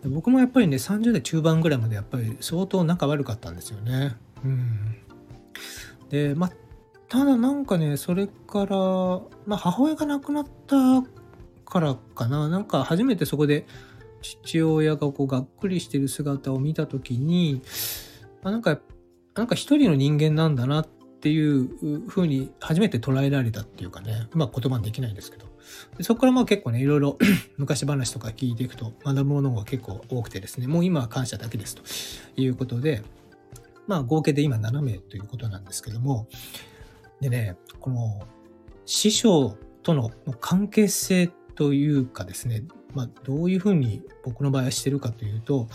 [0.04, 4.16] 僕もやっぱりね30代中盤ぐらいまでやっぱり相当仲悪かったんですよね。
[4.44, 4.96] うん。
[6.10, 6.52] でまあ
[7.08, 8.76] ただなんかねそれから
[9.46, 11.02] まあ母親が亡くなった
[11.64, 12.48] からかな。
[12.48, 13.66] なんか初めてそこで
[14.22, 17.62] 父親がこうがっくりしてる姿を見た時に、
[18.42, 18.78] まあ、なんか
[19.34, 25.47] なんか一人の人間なんだなっていうふうに初めて捉えられたっていうかね、まあ言葉にできないんですけど。
[26.00, 27.18] そこからまあ結構ね、いろいろ
[27.56, 31.82] 昔話とか聞いていくと学ぶものが結構多くてですね、もう今は感謝だけですと
[32.40, 33.02] いうことで、
[33.86, 36.26] まあ合計で今7名ということなんですけども、
[37.20, 38.20] でね、この
[38.86, 45.68] 師匠との関係性というかですね、まあどういうふうに僕の場合はしてるかというと、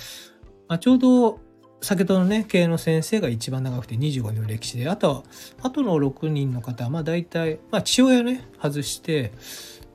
[0.67, 1.39] まあ、ちょうど
[1.83, 5.23] 先ほどのね、経営の先生が一番長くて25年の歴史で、あとは、
[5.61, 9.33] あとの6人の方は、まあ大体、まあ父親ね、外して、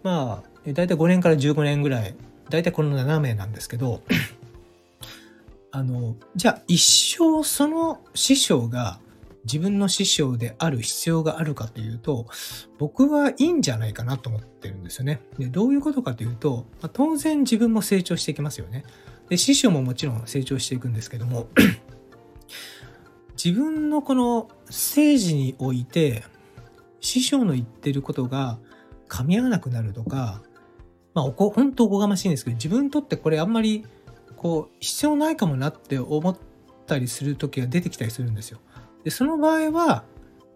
[0.09, 2.15] まあ、大体5年から15年ぐらい、
[2.49, 4.01] 大体この7名なんですけど、
[5.71, 6.83] あの、じゃあ一
[7.19, 9.01] 生その師匠が
[9.45, 12.27] 自分の師匠である必要があるかというと、
[12.79, 15.21] 僕はいいんじゃないかなと思ってるんですよね。
[15.39, 18.87] でどういうことかというと、まあ、当然自分も成長していきますよね。
[19.29, 21.49] で師匠ももちろん成長していくんですけども
[23.43, 26.25] 自分のこの政治において
[26.99, 28.59] 師匠の言ってることが
[29.09, 30.43] 噛み合わなくなるとか
[31.15, 33.87] まあおこ本当おこがましいんですけど自分にとってこれあんまり
[34.37, 36.37] こう必要ないかもなって思っ
[36.87, 38.61] たりする時が出てきたりするんですよ。
[39.05, 40.05] でその場合は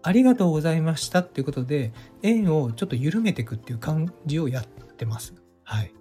[0.03, 5.33] ありがとうございましたっていうことで縁をちょっと緩めていくっていう感じをやってます。
[5.63, 5.93] はい。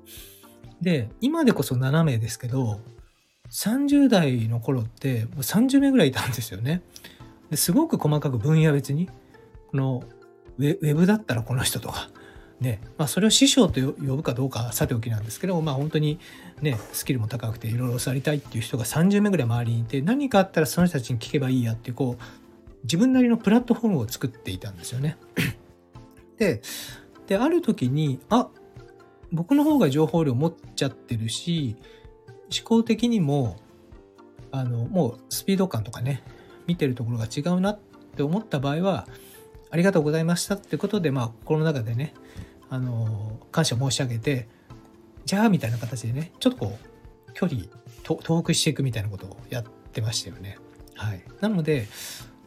[0.82, 2.80] で、今でこそ7名ですけど、
[3.50, 6.82] 30代の頃ってもう30名ぐらいいたんですよね。
[7.50, 9.08] ですごく細かく分野別に、
[9.70, 10.02] この
[10.58, 12.10] ウェブだったらこの人とか、
[12.62, 16.18] ね、まあそれを師匠と呼ぶかどうかさておきなんですけど、まあ本当に
[16.62, 22.22] ね、スキルも高くていろいろ教わりたいっていう人が30名ぐらい周りにいて、何かあったらその人たちに聞けばいいやってこう、
[22.84, 25.18] 自分なりのプラットフォームを作っていたんですよね。
[26.38, 26.62] で、
[27.26, 28.48] で、ある時に、あ、
[29.30, 31.76] 僕の方が情報量持っちゃってるし、
[32.56, 33.56] 思考的にも、
[34.50, 36.22] あの、もうスピード感とかね、
[36.66, 37.80] 見てるところが違うなっ
[38.16, 39.06] て思った場合は、
[39.70, 42.12] ありがとうございましたってことで、まあ、心の中でね、
[42.72, 44.48] あの、感謝申し上げて、
[45.26, 46.78] じゃあ、みたいな形でね、ちょっとこ
[47.28, 47.64] う、距離、
[48.02, 50.56] 遠くしていくみたいなことをやってましたよね。
[50.94, 51.22] はい。
[51.42, 51.86] なので、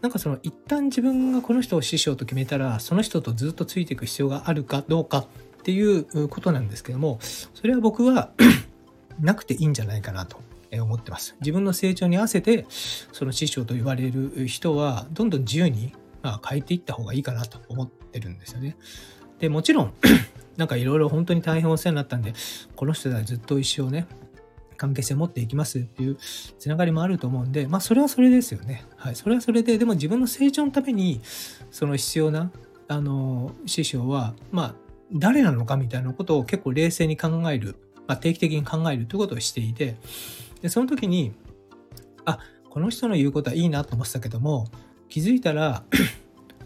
[0.01, 5.27] なんかその一旦自分がこの人を師匠と決めたら、その人とずっとついていく必要があるかどうかっ
[5.61, 8.31] ていうことなんですけども、それは僕は
[9.21, 11.35] なくていいんじゃないかなと思ってます。
[11.41, 12.65] 自分の成長に合わせて、
[13.11, 18.75] その師匠と言われる人は、どんどん自由に、ま変えていった方がいいかなと思ってるんですよね。
[19.45, 19.93] で、もちろん、
[20.57, 22.33] なんかいろいろ本当に大変お世話になったんで、
[22.75, 24.07] この人はずっと一生ね、
[24.75, 28.85] 関係性を持っていきますっていうつながりもあると思うんで、まあそれはそれですよね。
[28.97, 29.15] はい。
[29.15, 31.21] それはそれで、でも自分の成長のために、
[31.69, 32.51] その必要な、
[32.87, 34.75] あの、師匠は、まあ
[35.13, 37.75] 誰なのかみたいなことを結構冷静に考える、
[38.07, 39.97] まあ、定期的に考えるということをしていて、
[40.63, 41.33] でその時に、
[42.25, 42.39] あ、
[42.71, 44.67] この人の言うことはいいなと思ってたけども、
[45.07, 45.83] 気づいたら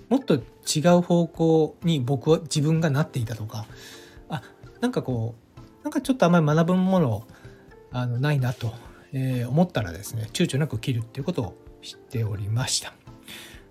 [0.10, 3.66] もっと違う方向に僕は自分がなっていたとか、
[4.28, 4.42] あ、
[4.82, 7.28] なんかこう、なんかちょっとあんまり学ぶもの
[7.92, 8.74] あのないなと、
[9.14, 12.94] えー、思ったらですね、躊躇なく切るっていうことを知っておりました。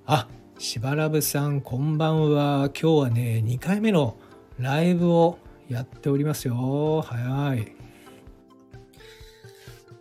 [0.07, 0.29] あ、
[0.59, 2.71] しばらぶさん、こんばんは。
[2.81, 4.17] 今日はね、2回目の
[4.59, 7.03] ライブをやっておりますよ。
[7.03, 7.73] 早い。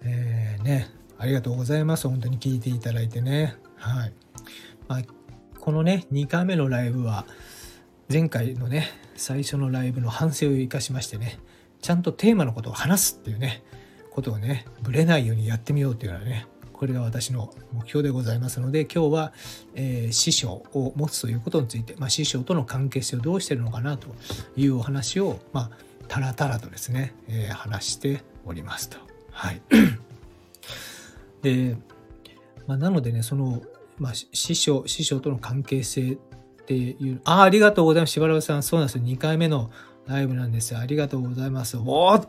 [0.03, 2.07] えー、ね、ありがとうございます。
[2.07, 3.55] 本当に聞いていただいてね。
[3.75, 4.13] はい。
[4.87, 5.01] まあ、
[5.67, 7.25] このね、2回目のライブは、
[8.09, 8.87] 前回のね、
[9.17, 11.39] 最初のライブの反省を生かしましてね、
[11.81, 13.63] ちゃんとテーマのことを話すっていうね、
[14.09, 19.33] ことをね、ぶれないようにやってみようっていうのはね、これが私の目標でございますので、今日は、
[19.75, 24.07] えー、師匠を持つということについて、まあ、師匠との関係性をどうしてるのかなと
[24.55, 25.71] いうお話を、まあ、
[26.07, 28.99] たらたらとですね、えー、話しておりますと。
[29.31, 29.61] はい。
[31.43, 31.75] で、
[32.67, 33.61] まあ、なのでね、その、
[33.99, 36.15] まあ、師匠、師匠との関係性っ
[36.65, 38.13] ていう、あ、ありがとうございます。
[38.13, 39.03] しばらくさん、そうなんですよ。
[39.03, 39.71] 2回目の
[40.05, 40.79] ライブなんですよ。
[40.79, 41.77] ありがとうございます。
[41.77, 42.21] おお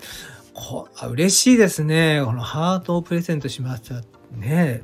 [0.54, 2.20] こ嬉しいですね。
[2.24, 4.02] このハートをプレゼントしました。
[4.36, 4.82] ね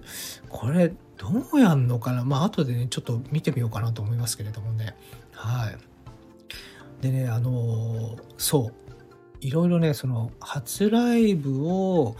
[0.48, 4.94] これ、どうやんのかなまあ、後でね、ちょっと見てみようかなと思いますけれどもね。
[5.32, 5.76] はい。
[7.02, 8.74] でね、あのそう。
[9.40, 12.16] いろいろね、その、初ライブを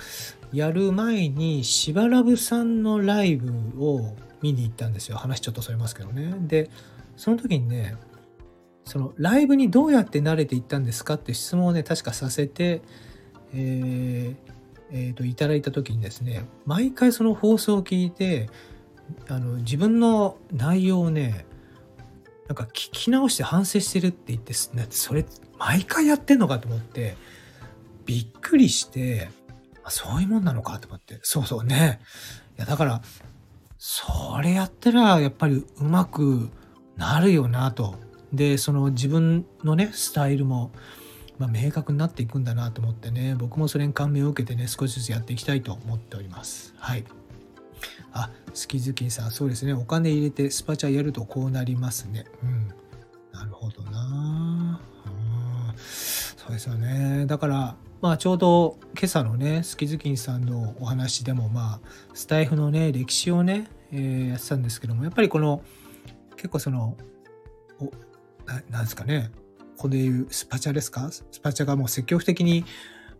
[0.53, 4.15] やる前に、しばらぶさんのライブを
[4.45, 5.17] 見に行ったんですよ。
[5.17, 6.35] 話ちょっとそれますけどね。
[6.41, 6.71] で、
[7.17, 7.97] その時にね、
[8.85, 11.15] そのライブにどうやって慣れていったんですか？
[11.15, 12.83] って質問をね、確かさせて、
[13.53, 14.55] えー
[14.91, 18.49] えーと、いただいた時にですね毎回その放送を聞いて
[19.29, 21.47] あの自分の内容をね
[22.47, 25.25] なんか聞き直して反省してるって言ってそれ
[25.59, 27.17] 毎回やってんのかと思って
[28.05, 29.31] びっくりして
[29.89, 32.01] そういうもんなのかと思ってそうそうね
[32.59, 33.03] いやだから
[33.87, 36.49] それやったらやっぱりうまく
[36.97, 37.97] なるよなと。
[38.33, 40.73] でその自分のねスタイルも
[41.37, 43.35] まあ、明確になっていくんだなと思ってね。
[43.35, 46.73] 僕もそれに感銘を受けてね少しずつやっていきたいと思っております。
[46.79, 47.05] はい。
[48.15, 49.75] あスキズキンさんそうですね。
[49.75, 52.25] お金入れてスパチャやるとこうなりますね。
[52.43, 52.69] うん。
[53.33, 54.81] なるほどな。
[55.05, 55.75] うん。
[55.77, 57.27] そうですよね。
[57.27, 65.63] だからまあちょうど今朝のねスキズキンさんのお話でもまあスタイフのね歴史をね、えー、やってたんですけどもやっぱりこの
[66.37, 66.99] 結構その
[67.81, 67.85] お
[68.45, 69.31] ななんですかね
[69.79, 71.11] ここでいうスパチャですか？
[71.11, 72.67] スパチャがもう積極的に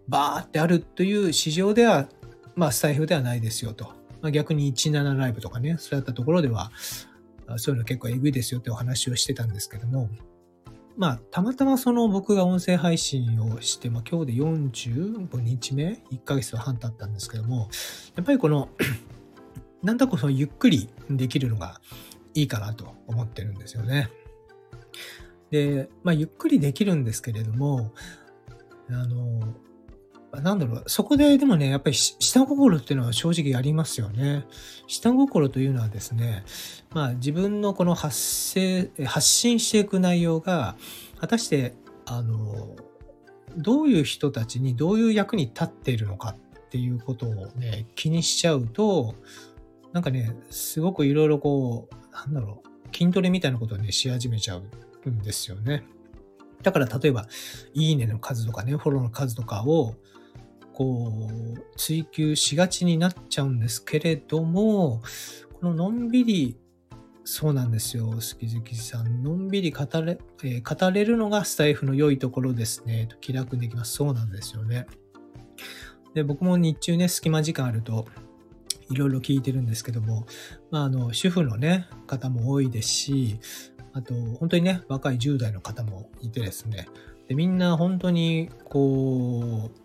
[0.07, 2.07] バーってあるという市場では、
[2.55, 3.87] まあ、スタイフではないですよと。
[4.21, 6.71] まあ、逆に17ライブとかね、そういったところでは、
[7.57, 10.11] そういうの結構えぐいですよってお話をしてたんですけども、
[10.97, 17.69] まあ、たまたまその僕が音声配信をして、まあ、今日で45日目 ?1 ヶ月半経ったんですけども、
[18.15, 18.69] やっぱりこの
[19.83, 21.81] なんだこそゆっくりできるのが
[22.33, 24.09] いいかなと思ってるんですよね。
[25.51, 27.93] で、まあ、ゆっくりできるんですけれども、
[28.89, 29.55] あの、
[30.41, 34.45] なんだろう、そこででもね、やっぱり下心っていうのは正直ありますよね。
[34.87, 36.45] 下心というのはですね、
[36.91, 40.77] まあ自分のこの発生、発信していく内容が、
[41.19, 41.75] 果たして、
[42.07, 42.77] あの、
[43.57, 49.15] どういう人たちにどういう役に立っているのかっていうことをね、気にしちゃうと、
[49.93, 55.85] なんかね、すごくいろいろこう、なんだろう、筋トレみたいなことをね、し始めちゃうんですよね。
[56.63, 57.27] だから例えば、
[57.75, 59.95] いいねの数とかね、フォローの数とかを、
[60.75, 61.11] こ
[61.57, 65.03] う、追求しがちになっちゃうんですけれども、
[65.61, 66.59] こののんびり、
[67.25, 69.23] そうなんですよ、好き好きさん。
[69.23, 73.07] のんびり語れ、えー、語れるのがスタイフの良いところですね。
[73.09, 73.95] と気楽にできます。
[73.95, 74.87] そうなんですよね。
[76.13, 78.07] で、僕も日中ね、隙間時間あると、
[78.91, 80.27] いろいろ聞いてるんですけども、
[80.71, 83.39] まあ、あの、主婦のね、方も多いですし、
[83.93, 86.89] あと、本当にね、若い10代の方もいてですね、
[87.29, 89.84] でみんな本当に、こう、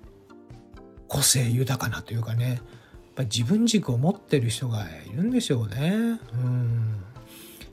[1.09, 2.59] 個性豊かなというかね、やっ
[3.15, 6.19] ぱ自分軸を持ってる人がいるんでしょうね。
[6.33, 7.03] うん。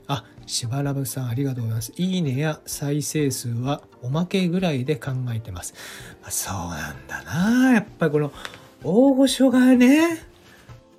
[0.07, 1.93] あ、しばらぶさんありがとうございます。
[1.95, 5.73] いいねや再生数はおまけぐらいで考えてます。
[6.21, 7.73] まそうなんだな。
[7.75, 8.33] やっぱりこの
[8.83, 10.25] 大御所がね、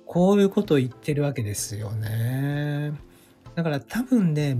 [0.05, 2.93] こういうことを言ってるわけですよね。
[3.53, 4.57] だから多分ね、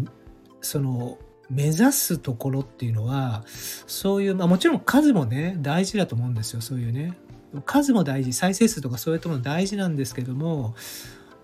[0.61, 1.17] その
[1.49, 7.17] 目指すところっていうのはそういう、まあ、もちろん数もね大事だと思うんですよそういうね
[7.65, 10.75] 数も大事再生数とかそういうところも大事なんですけども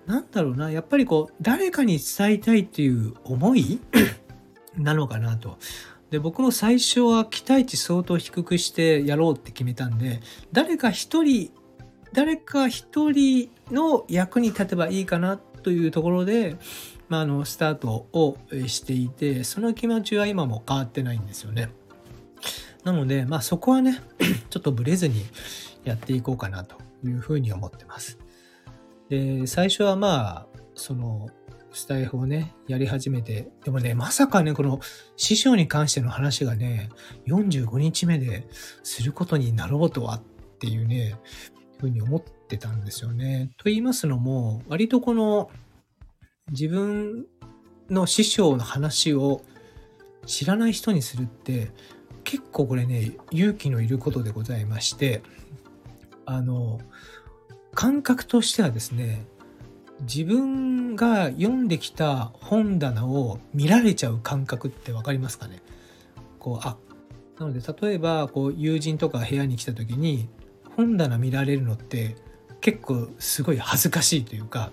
[0.05, 3.79] なんだろうなやっぱりこう誰かに伝えたいっていう思い
[4.77, 5.57] なのかなと。
[6.11, 11.51] で僕も最初は期待値相当低くしてやろうって決めたんで誰か一人
[12.13, 16.57] 誰か一人の役に立てばいいかなというところで
[17.09, 18.37] まあ、あのスタートを
[18.67, 21.69] していてその気持ちは今も変わってないんですよね。
[22.83, 23.99] なので、まあ、そこはね
[24.49, 25.25] ちょっとブレずに
[25.85, 28.19] やっていこうかなというふうに思ってます。
[29.09, 31.29] で最初はまあその
[31.71, 34.79] スタイフをね、やり始めて、でもね、まさかね、この
[35.17, 36.89] 師匠に関しての話がね、
[37.27, 38.47] 45日目で
[38.81, 40.21] することになろうとはっ
[40.59, 41.19] ていうね、
[41.77, 43.51] ふうに思ってたんですよね。
[43.57, 45.51] と言いますのも、割とこの
[46.51, 47.25] 自分
[47.89, 49.41] の師匠の話を
[50.25, 51.71] 知らない人にするって
[52.23, 55.21] 結構これね勇気のいることでございまして
[56.25, 56.79] あの
[57.73, 59.25] 感覚としてはですね
[60.01, 65.61] 自分が読んできた本棚を見られちゃう感覚って分かりますかね？
[66.39, 66.77] こうあ
[67.39, 70.29] なので例えばこう友人とか部屋に来た時に
[70.75, 72.15] 本棚見られるのって
[72.61, 74.71] 結構すごい恥ずかしいというか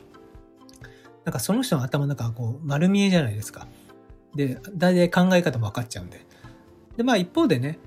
[1.24, 3.68] なんかその人の頭の中がこう丸見えじゃないですか。
[4.34, 6.26] で、大体考え方も分かっちゃうんで。
[6.96, 7.78] で、まあ一方でね、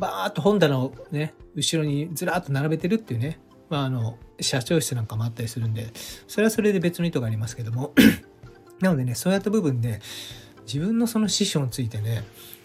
[0.00, 3.38] バーっと本棚をね、後ろにずらっと並べてるっていうね、
[3.68, 5.92] まああの、社長室なんかもあったりするんで、
[6.26, 7.92] それはそれで別の意図がありますけども。
[8.80, 10.00] なのでね、そうやった部分で、
[10.66, 12.24] 自分のその師匠についてね、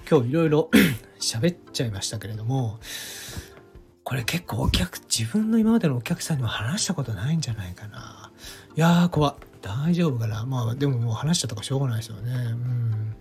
[0.10, 0.70] 今日いろいろ
[1.20, 2.80] 喋っちゃいましたけれども、
[4.04, 8.32] これ結構お客、自分の今までのお客さんにも話したことないんじゃないかな。
[8.78, 12.32] いやー、怖大丈夫かなまあでももう話しちゃったかしょうがないですよね。
[12.32, 13.16] うん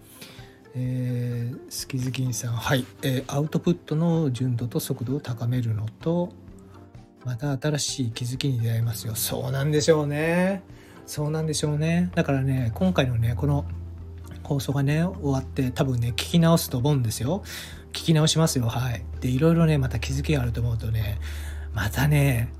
[0.76, 6.32] えー、スキズキンさんはい、えー、アウトプットの純度と速度を高めるのと
[7.24, 9.14] また新しい気づきに出会いますよ。
[9.14, 10.62] そうなんでしょうね。
[11.06, 12.10] そうなんでしょうね。
[12.14, 13.64] だからね今回のねこの
[14.42, 17.42] 放送がね終わって多分ね聞き直すと思うんですよ。
[17.92, 18.66] 聞き直しますよ。
[18.66, 19.04] はい。
[19.20, 21.18] でいろいろねまた気づきがあると思うとね
[21.72, 22.52] またね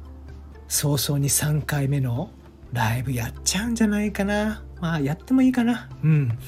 [0.68, 2.30] 早々に3回目の
[2.72, 4.62] ライブやっちゃうんじゃないかな。
[4.80, 5.88] まあ、やってもいいかな。
[6.02, 6.38] うん。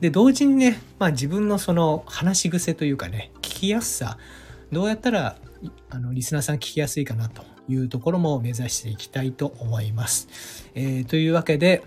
[0.00, 4.18] で、同時にね、まあ自分のその話し癖というかね、聞きやすさ、
[4.72, 5.36] どうやったら、
[5.90, 10.70] あの、リスナーさん聞きやすいかなというところも目指していきたいと思います。
[10.74, 11.82] えー、というわけで、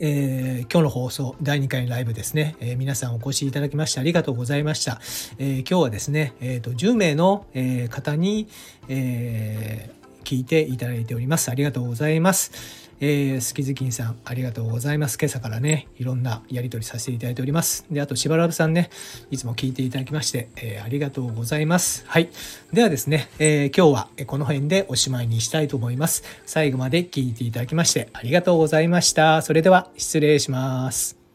[0.00, 5.00] えー、今日の放送、第2回のライブですね、えー、皆さんお越しいただきましてありがとうございました。
[5.38, 8.48] えー、今日はですね、えーと、10名の、え方に、
[8.88, 9.90] え
[10.24, 11.50] 聞いていただいております。
[11.50, 12.85] ありがとうございます。
[13.00, 15.18] えー、スキズキンさん、ありがとうございます。
[15.20, 17.84] 今朝からね、いろんなやり取りさせていただいております。
[17.90, 18.90] で、あと、しばらぶさんね、
[19.30, 22.04] いつも聞いていただきまして、えー、ありがとうございます。
[22.06, 22.30] はい。
[22.72, 26.24] ではですね、えー、今日はこの辺でおしまいにしたいと思います。
[26.46, 29.42] 最後まで聞いていただきまして、ありがとうございました。
[29.42, 31.25] それでは、失礼します。